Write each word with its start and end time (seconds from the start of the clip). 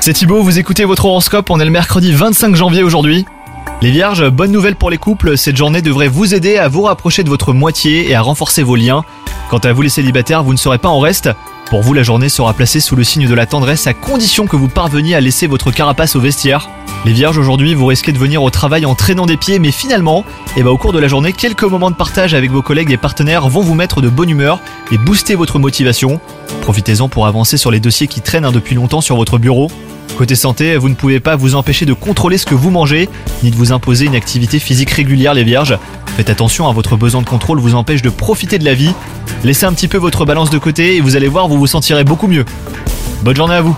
C'est 0.00 0.12
Thibaut, 0.12 0.42
vous 0.42 0.58
écoutez 0.58 0.84
votre 0.84 1.04
horoscope, 1.04 1.50
on 1.50 1.60
est 1.60 1.64
le 1.64 1.70
mercredi 1.70 2.12
25 2.12 2.56
janvier 2.56 2.82
aujourd'hui. 2.82 3.24
Les 3.80 3.92
vierges, 3.92 4.28
bonne 4.28 4.50
nouvelle 4.50 4.74
pour 4.74 4.90
les 4.90 4.98
couples, 4.98 5.38
cette 5.38 5.56
journée 5.56 5.82
devrait 5.82 6.08
vous 6.08 6.34
aider 6.34 6.56
à 6.58 6.66
vous 6.66 6.82
rapprocher 6.82 7.22
de 7.22 7.28
votre 7.28 7.52
moitié 7.52 8.10
et 8.10 8.16
à 8.16 8.22
renforcer 8.22 8.64
vos 8.64 8.74
liens. 8.74 9.04
Quant 9.50 9.58
à 9.58 9.72
vous 9.72 9.82
les 9.82 9.88
célibataires, 9.88 10.42
vous 10.42 10.52
ne 10.52 10.58
serez 10.58 10.78
pas 10.78 10.88
en 10.88 10.98
reste. 10.98 11.30
Pour 11.70 11.82
vous, 11.82 11.94
la 11.94 12.02
journée 12.02 12.28
sera 12.28 12.54
placée 12.54 12.80
sous 12.80 12.96
le 12.96 13.04
signe 13.04 13.28
de 13.28 13.34
la 13.34 13.46
tendresse 13.46 13.86
à 13.86 13.94
condition 13.94 14.48
que 14.48 14.56
vous 14.56 14.68
parveniez 14.68 15.14
à 15.14 15.20
laisser 15.20 15.46
votre 15.46 15.70
carapace 15.70 16.16
au 16.16 16.20
vestiaire. 16.20 16.68
Les 17.04 17.12
vierges, 17.12 17.36
aujourd'hui, 17.36 17.74
vous 17.74 17.86
risquez 17.86 18.12
de 18.12 18.18
venir 18.18 18.44
au 18.44 18.50
travail 18.50 18.86
en 18.86 18.94
traînant 18.94 19.26
des 19.26 19.36
pieds, 19.36 19.58
mais 19.58 19.72
finalement, 19.72 20.24
eh 20.56 20.62
ben, 20.62 20.70
au 20.70 20.76
cours 20.76 20.92
de 20.92 21.00
la 21.00 21.08
journée, 21.08 21.32
quelques 21.32 21.64
moments 21.64 21.90
de 21.90 21.96
partage 21.96 22.32
avec 22.32 22.52
vos 22.52 22.62
collègues 22.62 22.92
et 22.92 22.96
partenaires 22.96 23.48
vont 23.48 23.60
vous 23.60 23.74
mettre 23.74 24.00
de 24.00 24.08
bonne 24.08 24.30
humeur 24.30 24.60
et 24.92 24.98
booster 24.98 25.34
votre 25.34 25.58
motivation. 25.58 26.20
Profitez-en 26.60 27.08
pour 27.08 27.26
avancer 27.26 27.56
sur 27.56 27.72
les 27.72 27.80
dossiers 27.80 28.06
qui 28.06 28.20
traînent 28.20 28.44
hein, 28.44 28.52
depuis 28.52 28.76
longtemps 28.76 29.00
sur 29.00 29.16
votre 29.16 29.38
bureau. 29.38 29.68
Côté 30.16 30.36
santé, 30.36 30.76
vous 30.76 30.88
ne 30.88 30.94
pouvez 30.94 31.18
pas 31.18 31.34
vous 31.34 31.56
empêcher 31.56 31.86
de 31.86 31.92
contrôler 31.92 32.38
ce 32.38 32.46
que 32.46 32.54
vous 32.54 32.70
mangez, 32.70 33.08
ni 33.42 33.50
de 33.50 33.56
vous 33.56 33.72
imposer 33.72 34.04
une 34.04 34.14
activité 34.14 34.60
physique 34.60 34.90
régulière 34.90 35.34
les 35.34 35.42
vierges. 35.42 35.76
Faites 36.16 36.30
attention, 36.30 36.68
à 36.68 36.72
votre 36.72 36.96
besoin 36.96 37.22
de 37.22 37.28
contrôle 37.28 37.58
vous 37.58 37.74
empêche 37.74 38.02
de 38.02 38.10
profiter 38.10 38.60
de 38.60 38.64
la 38.64 38.74
vie. 38.74 38.92
Laissez 39.42 39.66
un 39.66 39.72
petit 39.72 39.88
peu 39.88 39.98
votre 39.98 40.24
balance 40.24 40.50
de 40.50 40.58
côté 40.58 40.94
et 40.96 41.00
vous 41.00 41.16
allez 41.16 41.28
voir, 41.28 41.48
vous 41.48 41.58
vous 41.58 41.66
sentirez 41.66 42.04
beaucoup 42.04 42.28
mieux. 42.28 42.44
Bonne 43.24 43.36
journée 43.36 43.54
à 43.54 43.62
vous 43.62 43.76